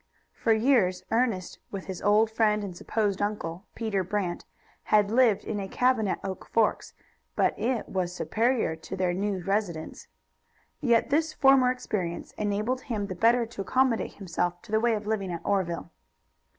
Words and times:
For 0.33 0.51
years 0.51 1.03
Ernest, 1.11 1.59
with 1.69 1.85
his 1.85 2.01
old 2.01 2.31
friend 2.31 2.63
and 2.63 2.75
supposed 2.75 3.21
uncle, 3.21 3.67
Peter 3.75 4.03
Brant, 4.03 4.45
had 4.85 5.11
lived 5.11 5.43
in 5.43 5.59
a 5.59 5.67
cabin 5.67 6.07
at 6.07 6.19
Oak 6.23 6.47
Forks, 6.49 6.95
but 7.35 7.53
it 7.59 7.87
was 7.87 8.11
superior 8.11 8.75
to 8.77 8.95
their 8.97 9.13
new 9.13 9.43
residence. 9.43 10.07
Yet 10.79 11.11
his 11.11 11.33
former 11.33 11.69
experience 11.69 12.31
enabled 12.31 12.81
him 12.81 13.05
the 13.05 13.15
better 13.15 13.45
to 13.45 13.61
accommodate 13.61 14.13
himself 14.13 14.59
to 14.63 14.71
the 14.71 14.79
way 14.79 14.95
of 14.95 15.05
living 15.05 15.31
at 15.31 15.45
Oreville. 15.45 15.91